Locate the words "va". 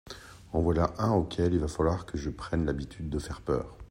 1.59-1.67